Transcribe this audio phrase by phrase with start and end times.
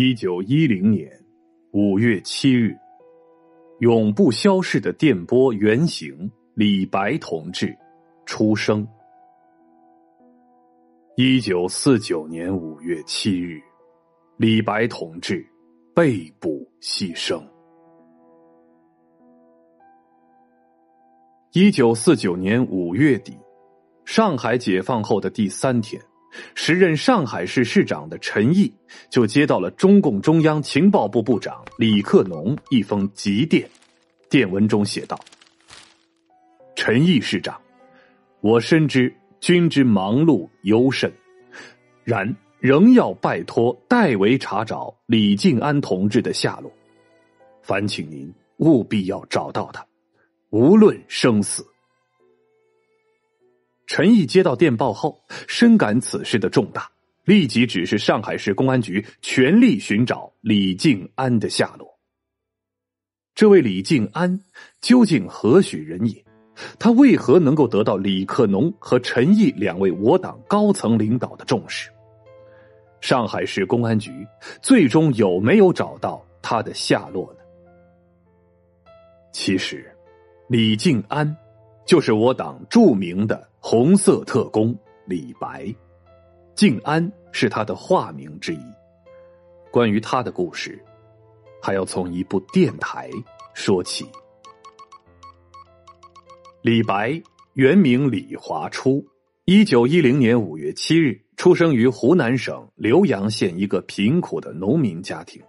[0.00, 1.10] 一九一零年
[1.72, 2.72] 五月七日，
[3.80, 7.76] 永不消逝的电波原型李白同志
[8.24, 8.86] 出生。
[11.16, 13.60] 一九四九年五月七日，
[14.36, 15.44] 李白同志
[15.96, 17.42] 被捕牺牲。
[21.50, 23.36] 一九四九年五月底，
[24.04, 26.00] 上海解放后的第三天。
[26.54, 28.72] 时任上海市市长的陈毅
[29.10, 33.68] 就接到了中共中央情报部部长李克农一封急电，
[34.28, 35.18] 电文中写道
[36.76, 37.60] ：“陈毅市长，
[38.40, 41.12] 我深知君之忙碌尤甚，
[42.04, 46.70] 然仍要拜托代为查找李静安同志的下落，
[47.62, 49.84] 烦请您务必要找到他，
[50.50, 51.66] 无论生死。”
[53.88, 56.90] 陈毅接到电报后，深感此事的重大，
[57.24, 61.98] 立即指示上海市公安局全力寻找李静安的下落。
[63.34, 64.40] 这位李静安
[64.82, 66.22] 究竟何许人也？
[66.78, 71.88] 他为何能够得到李克农和陈毅两位我党高层领导的重视？
[73.00, 74.12] 上海市公安局
[74.60, 77.40] 最终有没有找到他的下落呢？
[79.32, 79.90] 其实，
[80.46, 81.34] 李静安
[81.86, 83.47] 就是我党著名的。
[83.70, 84.74] 红色特工
[85.04, 85.66] 李白，
[86.54, 88.60] 静安是他的化名之一。
[89.70, 90.82] 关于他的故事，
[91.60, 93.10] 还要从一部电台
[93.52, 94.10] 说起。
[96.62, 97.22] 李白
[97.56, 99.06] 原名李华初，
[99.44, 105.42] 一九一零年五月七日出生于湖南省浏阳县一个贫苦的农民家庭。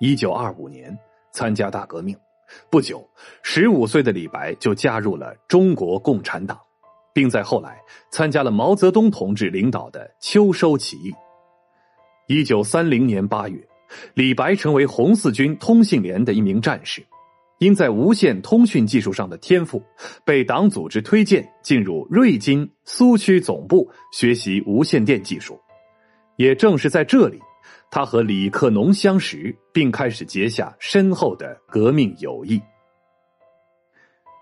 [0.00, 0.92] 一九二五年
[1.30, 2.18] 参加大革命，
[2.68, 3.08] 不久，
[3.44, 6.58] 十五岁的李白就加入了中国共产党。
[7.18, 11.12] 并在后来参加了毛泽东同志领导的秋收起义。
[12.28, 13.58] 一九三零年八月，
[14.14, 17.04] 李白成为红四军通信连的一名战士，
[17.58, 19.82] 因在无线通讯技术上的天赋，
[20.24, 25.60] 被党组织推荐进入瑞金苏区总部学习无线电技术。
[26.36, 27.40] 也正是在这里，
[27.90, 32.62] 他和李克农相识，并开始结下深厚的革命友谊。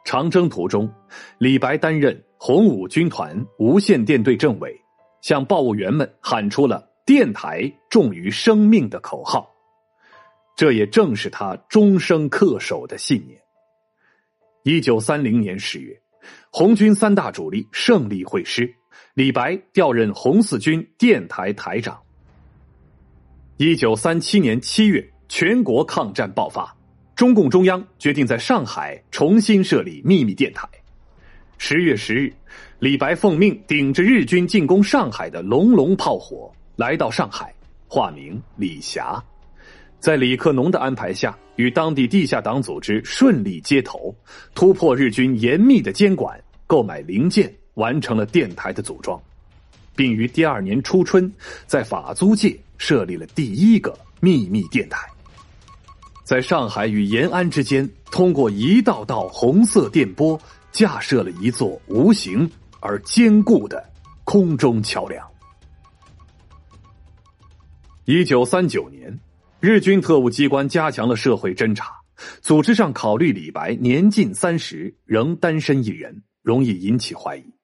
[0.05, 0.93] 长征途中，
[1.39, 2.23] 李白担任。
[2.39, 4.79] 红五军团无线电队政委
[5.23, 9.51] 向报务员们喊出了“电台重于生命”的口号，
[10.55, 13.41] 这也正是他终生恪守的信念。
[14.63, 15.99] 一九三零年十月，
[16.51, 18.73] 红军三大主力胜利会师，
[19.15, 21.99] 李白调任红四军电台台长。
[23.57, 26.77] 一九三七年七月，全国抗战爆发，
[27.15, 30.69] 中共中央决定在上海重新设立秘密电台。
[31.59, 32.33] 十月十日，
[32.79, 37.53] 李白奉命顶着日军进攻上海的隆隆炮火来到上海，
[37.89, 39.23] 化名李霞，
[39.99, 44.15] 在李克农的安排下，与当地地下党组织顺利接头，
[44.55, 49.21] 突破日军严密的监管，购买零件，完成了电台的组装，
[49.97, 51.33] 并于第二年初春
[51.67, 55.09] 在法租界设立了第一个秘密电台，
[56.23, 60.39] 在上海与延安之间，通过一道道红色电波。
[60.77, 62.47] 架设了一座无形
[62.81, 63.83] 而坚固的
[64.25, 65.27] 空中桥梁。
[68.05, 69.19] 一九三九年，
[69.59, 71.95] 日军特务机关加强了社会侦查，
[72.43, 77.55] 组织上考虑李白年近三十，仍单身一人，容易引起怀疑，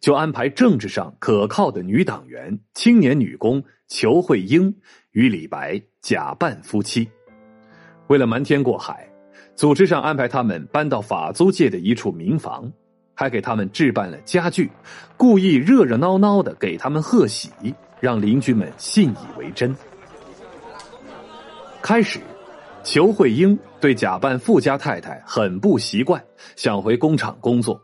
[0.00, 4.74] 就安排政治上可靠的女党员、青年女工裘慧英
[5.10, 7.06] 与李白假扮夫妻，
[8.06, 9.06] 为了瞒天过海。
[9.56, 12.70] 组织上安排他们搬到法租界的一处民房，
[13.14, 14.70] 还给他们置办了家具，
[15.16, 17.50] 故意热热闹闹的给他们贺喜，
[18.00, 19.74] 让邻居们信以为真。
[21.80, 22.18] 开始，
[22.82, 26.22] 裘慧英对假扮富家太太很不习惯，
[26.56, 27.80] 想回工厂工作，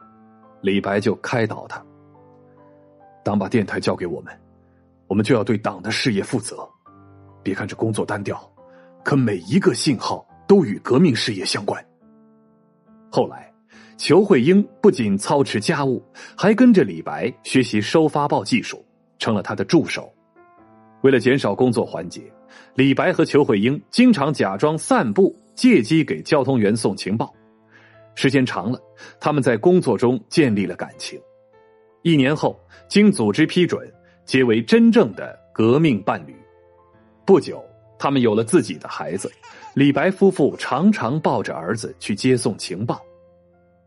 [0.62, 1.80] 李白就开导他
[3.22, 4.36] ：“党把电台交给我们，
[5.06, 6.68] 我们就要对党的事业负责。
[7.44, 8.42] 别看这工作单调，
[9.04, 11.80] 可每一个信号。”都与革命事业相关。
[13.08, 13.54] 后来，
[13.96, 16.04] 裘慧英不仅操持家务，
[16.36, 18.84] 还跟着李白学习收发报技术，
[19.16, 20.12] 成了他的助手。
[21.02, 22.22] 为了减少工作环节，
[22.74, 27.32] 李白和裘慧英经常假装散步，借机给交通员送情报。
[28.16, 28.80] 时间长了，
[29.20, 31.16] 他们在工作中建立了感情。
[32.02, 32.58] 一年后，
[32.88, 33.88] 经组织批准，
[34.24, 36.34] 结为真正的革命伴侣。
[37.24, 37.64] 不久，
[38.00, 39.30] 他们有了自己的孩子。
[39.74, 43.00] 李白夫妇常常抱着儿子去接送情报，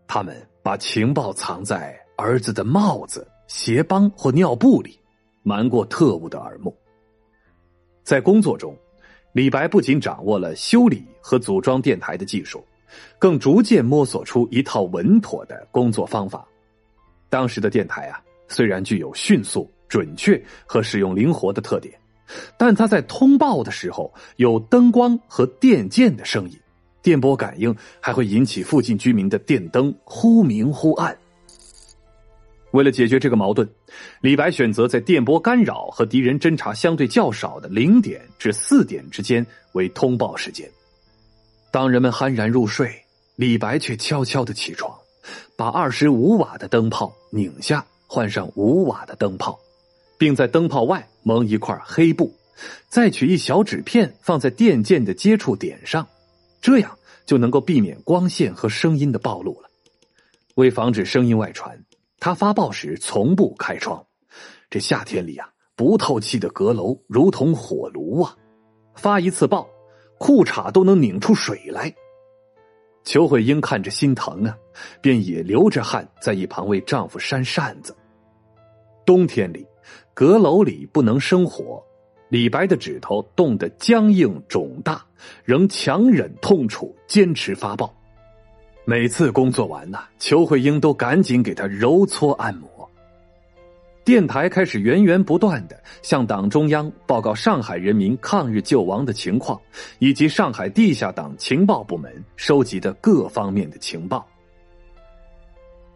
[0.08, 4.98] 他们把情报藏在儿子的帽子、鞋帮或尿布里，
[5.42, 6.74] 瞒过特务的耳目。
[8.02, 8.74] 在工作中，
[9.34, 12.66] 李白不仅掌握了修理和组装电台的技术，
[13.20, 16.48] 更逐渐摸索出一套稳妥的工作方法。
[17.30, 21.94] 当时的电台啊，虽然具有迅速、准确和使用灵活的特点，
[22.58, 26.60] 但他在通报的时候有灯光和电键的声音，
[27.02, 31.18] 电波感应还会引起附近居民的电灯忽明忽暗。
[32.72, 33.70] 为了解决这个矛盾，
[34.22, 40.68] 李白选择在电波干扰和敌人侦察相对较少的零点至四点之间为通报时间。
[41.70, 42.92] 当人们酣然入睡，
[43.36, 44.92] 李白却悄悄的起床，
[45.56, 49.60] 把二十五瓦的灯泡拧下，换上五瓦的灯泡，
[50.24, 52.34] 并在灯泡外蒙一块黑布，
[52.88, 56.08] 再取一小纸片放在电键的接触点上，
[56.62, 59.70] 这样就能够避免光线和声音的暴露了。
[60.56, 61.78] 为防止声音外传。
[62.22, 64.02] 他发报时从不开窗，
[64.70, 68.34] 这夏天里啊，不透气的阁楼如同火炉啊！
[68.96, 69.68] 发一次报，
[70.20, 71.94] 裤衩都能拧出水来。
[73.04, 74.58] 裘慧英看着心疼啊，
[75.02, 77.94] 便也流着汗在一旁为丈夫扇扇子。
[79.06, 79.68] 冬天里，
[80.14, 81.84] 阁楼里不能生火，
[82.30, 85.04] 李白的指头冻得僵硬肿大，
[85.44, 87.92] 仍强忍痛楚坚持发报。
[88.86, 92.70] 每次工作完呐，裘慧英都赶紧给他揉搓按摩。
[94.04, 99.60] 电台开始源源不断的向党中央报告上海人民抗日救亡的情况，
[99.98, 104.28] 以及上海地下党情报部门收集的各方面的情报。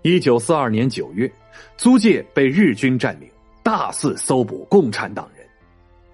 [0.02, 1.32] 一九四二年九月，
[1.76, 3.30] 租界被日军占领，
[3.68, 5.46] 大肆搜捕共产党人。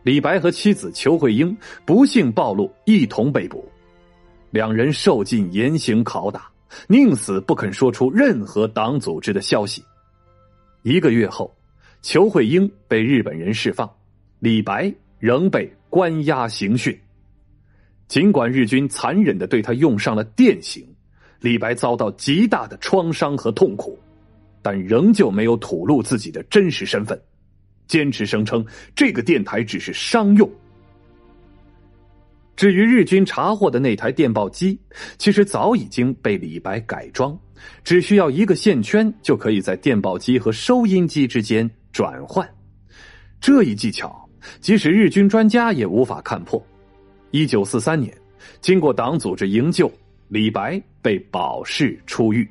[0.01, 1.55] 李白和妻子裘慧英
[1.85, 3.63] 不幸暴露，一同被捕，
[4.49, 6.49] 两人受尽严刑拷打。
[6.87, 9.83] 宁死不肯说出任何党组织的消息。
[10.81, 11.55] 一个月后，
[12.01, 13.87] 裘慧英被日本人释放，
[14.39, 16.99] 李白仍被关押刑讯。
[18.07, 20.83] 尽管日军残忍的对他用上了电刑，
[21.39, 23.95] 李白遭到极大的创伤和痛苦，
[24.63, 27.21] 但仍旧没有吐露自己的真实身份，
[27.93, 30.51] 坚持声称这个电台只是商用。
[32.55, 34.79] 至于日军查获的那台电报机，
[35.19, 37.37] 其实早已经被李白改装，
[37.83, 42.49] 只需要一个线圈就可以在电报机和收音机之间转换。
[43.39, 44.27] 这一技巧，
[44.59, 46.59] 即使日军专家也无法看破。
[47.29, 48.11] 一九四三年，
[48.59, 49.91] 经过党组织营救，
[50.29, 52.49] 李白被保释出狱。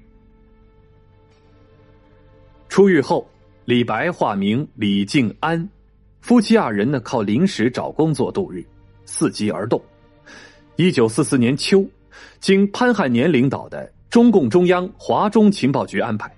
[2.69, 3.29] 出狱后，
[3.65, 5.69] 李白化名李静安，
[6.21, 8.65] 夫妻二人呢靠临时找工作度日，
[9.07, 9.81] 伺机而动。
[10.75, 11.87] 一九四四年秋，
[12.41, 16.29] 经潘汉年领导的中共中央华中情报局安排，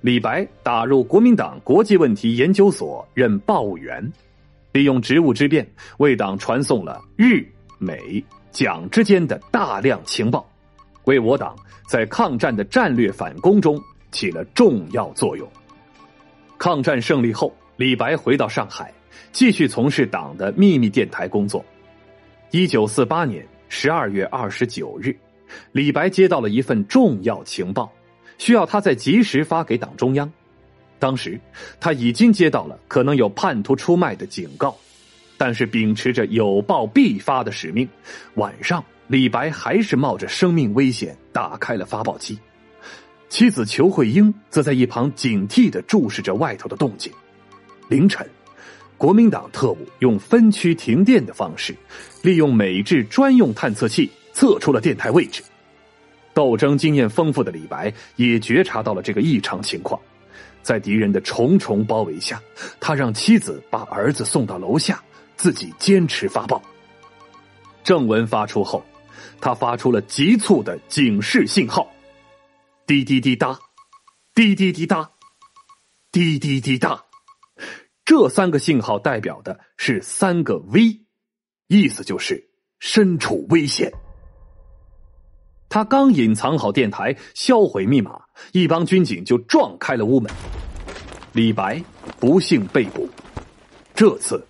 [0.00, 4.12] 李白打入国民党国际问题研究所任报务员，
[4.70, 7.44] 利用职务之便为党传送了日、
[7.78, 8.22] 美、
[8.52, 10.48] 蒋之间的大量情报，
[11.06, 11.56] 为我党
[11.88, 13.82] 在抗战的战略反攻中
[14.12, 15.48] 起了重要作用。
[16.58, 18.92] 抗战胜利后，李白回到上海，
[19.32, 21.64] 继续从事党的秘密电台工作。
[22.50, 23.46] 一九四八年。
[23.70, 25.14] 十二月二十九日，
[25.72, 27.92] 李白接到了一份重要情报，
[28.38, 30.32] 需要他在及时发给党中央。
[30.98, 31.38] 当时
[31.78, 34.74] 他已经接到了可能有叛徒出卖的警告，
[35.36, 37.86] 但是秉持着有报必发的使命，
[38.36, 42.38] 晚上李白还是冒着生命危险打开了发报机。
[43.28, 47.12] 妻子裘慧英则在一旁警惕的注视着外头的动静。
[47.88, 48.28] 凌晨。
[48.96, 51.72] 国民党特务用分区停电的方式，
[52.20, 55.40] 利用美制专用探测器测出了电台位置。
[56.34, 60.00] 斗争经验丰富的李白也觉察到了这个异常情况，
[60.64, 62.42] 在敌人的重重包围下，
[62.80, 65.00] 他让妻子把儿子送到楼下，
[65.36, 66.60] 自己坚持发报。
[67.84, 68.84] 正文发出后，
[69.40, 71.88] 他发出了急促的警示信号：
[72.88, 73.60] 滴滴滴答，
[74.34, 75.10] 滴滴滴答，
[76.10, 77.04] 滴滴滴答。
[78.02, 81.02] 这三个信号代表的是三个 V，
[81.66, 83.92] 意思就是身处危险。
[85.68, 90.32] 他刚隐藏好电台，销毁密码，一帮军警就撞开了屋门。
[91.34, 91.84] 李白
[92.18, 93.06] 不幸被捕，
[93.94, 94.42] 这次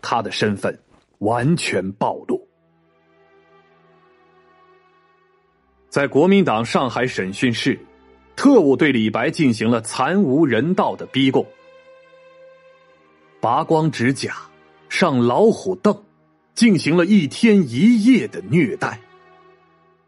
[0.00, 0.80] 他的身份
[1.18, 2.41] 完全暴露。
[5.92, 7.78] 在国民党上海审讯室，
[8.34, 11.46] 特务对李白进行了惨无人道的逼供。
[13.42, 14.34] 拔光指甲，
[14.88, 15.94] 上老虎凳，
[16.54, 18.98] 进行了一天一夜的虐待。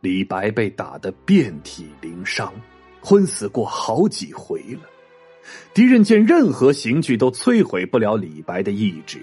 [0.00, 2.50] 李白被打得遍体鳞伤，
[3.02, 4.88] 昏死过好几回了。
[5.74, 9.18] 敌人见任何刑具都摧毁不了李白的意志，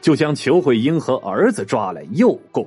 [0.00, 2.64] 就将裘慧英和儿子抓来诱供，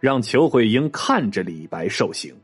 [0.00, 2.34] 让裘慧英看着李白受刑。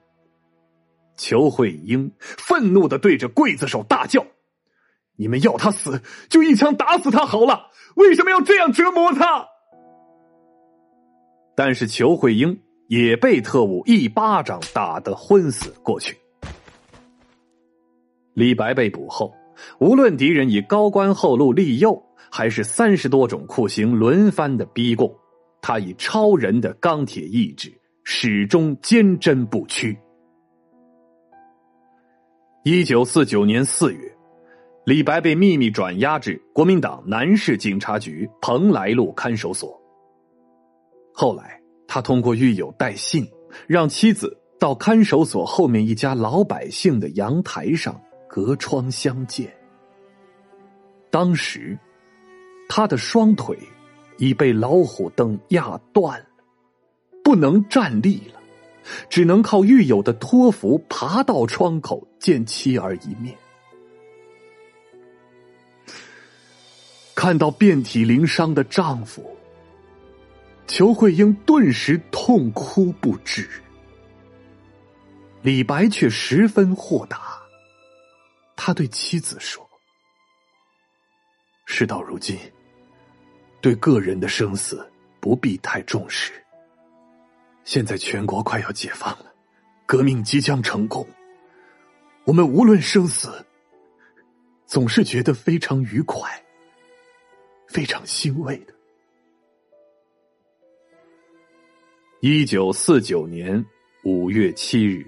[1.16, 4.24] 裘慧英愤怒的对着刽子手大叫
[5.16, 9.48] ：“你们要他死，就一枪打死他好了，为什么要这样折磨他？”
[11.56, 16.16] 但是裘慧英也被特务一巴掌打得昏死过去。
[18.34, 19.32] 李白被捕后，
[19.78, 25.14] 无论敌人以高官厚禄利诱，还是三十多种酷刑轮番的逼供，
[25.62, 29.96] 他以超人的钢铁意志始终坚贞不屈。
[32.66, 34.10] 一九四九年四月，
[34.86, 39.78] 李白被秘密转押至国民党南市警察局蓬莱路看守所。
[41.12, 43.28] 后来，他通过狱友带信，
[43.66, 49.54] 让妻子到看守所后面一家老百姓的阳台上隔窗相见。
[51.10, 51.78] 当时，
[52.66, 53.58] 他的双腿
[54.16, 56.26] 已被老虎凳压断了，
[57.22, 58.40] 不能站立了。
[59.08, 63.36] 只能靠狱友的托扶爬到窗口见妻儿一面。
[67.14, 69.36] 看到遍体鳞伤的丈夫，
[70.66, 73.48] 裘慧英顿时痛哭不止。
[75.40, 77.38] 李白却十分豁达，
[78.56, 79.66] 他对妻子说
[81.66, 82.38] ：“事到如今，
[83.60, 84.86] 对个人的生死
[85.20, 86.32] 不必太重视。”
[87.64, 89.32] 现在全国快要解放了，
[89.86, 91.06] 革命即将成功。
[92.24, 93.44] 我们无论生死，
[94.66, 96.30] 总是觉得非常愉快、
[97.66, 98.74] 非常欣慰的。
[102.20, 103.64] 一九四九年
[104.04, 105.04] 五月七日，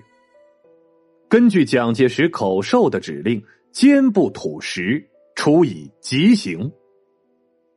[1.28, 6.70] 根据蒋介石口授的指令，坚不土石，处以极刑。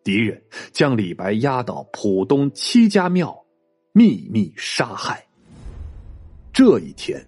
[0.03, 3.38] 敌人将李白押到浦东七家庙。
[3.99, 5.21] 秘密杀害。
[6.53, 7.21] 这一天，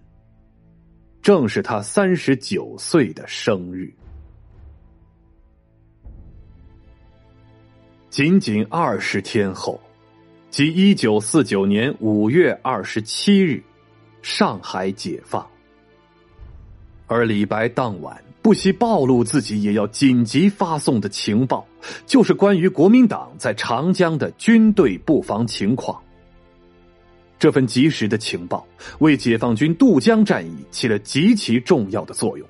[1.21, 3.93] 正是他三十九岁的生日。
[8.09, 9.77] 仅仅二十天后，
[10.49, 13.61] 即一九四九年五月二十七日，
[14.21, 15.45] 上海解放。
[17.05, 21.67] 而李白当晚不惜暴露自己也要紧急发送的情报，
[22.05, 26.01] 就是关于国民党在长江的军队布防情况。
[27.41, 28.67] 这份及时的情报
[28.99, 32.47] 为解放军渡江战役起了极其重要的作用。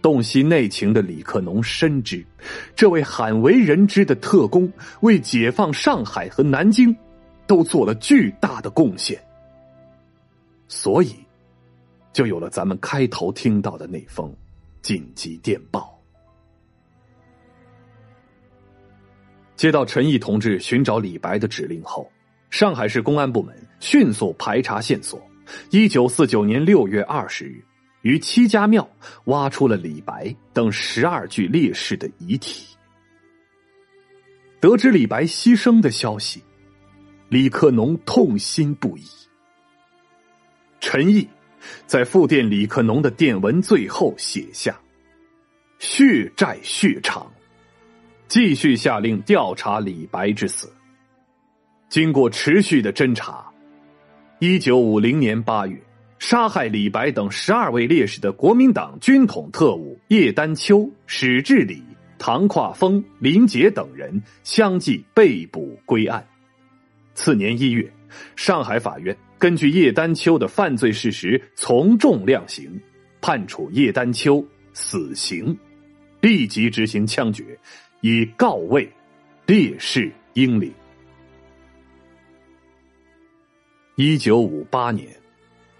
[0.00, 2.24] 洞悉内情的李克农深知，
[2.76, 6.96] 这位罕为人知的特工为解放上海和南京
[7.48, 9.20] 都做了巨大的贡献，
[10.68, 11.16] 所以
[12.12, 14.32] 就有了咱们开头听到的那封
[14.82, 16.00] 紧急电报。
[19.56, 22.08] 接到陈毅同志寻找李白的指令后。
[22.58, 25.20] 上海市公安部门迅速排查线索，
[25.68, 27.62] 一九四九年六月二十日，
[28.00, 28.88] 于七家庙
[29.26, 32.74] 挖出了李白等十二具烈士的遗体。
[34.58, 36.42] 得知李白牺牲的消息，
[37.28, 39.04] 李克农痛心不已。
[40.80, 41.28] 陈毅
[41.84, 44.74] 在复电李克农的电文最后写下
[45.78, 47.30] ：“血债血偿，
[48.28, 50.72] 继续下令调查李白之死。”
[51.88, 53.46] 经过持续的侦查，
[54.40, 55.80] 一九五零年八月，
[56.18, 61.82] 杀害李白等十二位烈士的国民党军统特务叶丹秋、史志礼、
[62.18, 66.26] 唐跨峰、林杰等人相继被捕归案。
[67.14, 67.90] 次年一月，
[68.34, 72.78] 上海法院根据叶丹秋的犯罪事实从重量刑，
[73.20, 75.56] 判处叶丹秋死刑，
[76.20, 77.58] 立即执行枪决，
[78.00, 78.86] 以告慰
[79.46, 80.70] 烈士英灵。
[83.98, 85.08] 一九五八年，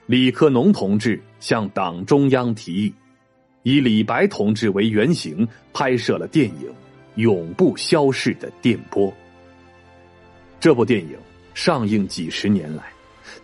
[0.06, 2.94] 李克农同志向党中央提议，
[3.62, 6.66] 以李白同志为原型拍摄了电影
[7.16, 9.08] 《永不消逝的电波》。
[10.58, 11.14] 这部电影
[11.52, 12.84] 上映几十年来，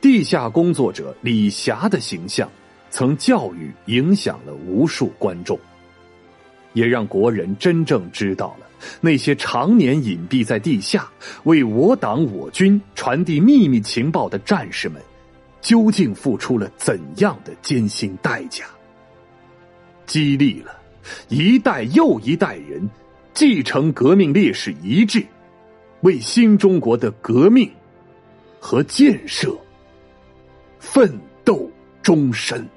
[0.01, 2.51] 地下工作者李霞的形象
[2.89, 5.61] 曾教育影响了无数观众，
[6.73, 8.67] 也让国人真正知道了。
[9.01, 11.09] 那些常年隐蔽在地下
[11.45, 15.01] 为我党我军传递秘密情报的战士们，
[15.61, 18.65] 究竟付出了怎样的艰辛代价？
[20.05, 20.77] 激励了
[21.29, 22.91] 一代又一代人
[23.33, 25.25] 继承革命烈士遗志，
[26.01, 27.71] 为新中国的革命
[28.59, 29.57] 和建设
[30.81, 31.71] 奋斗
[32.03, 32.69] 终身。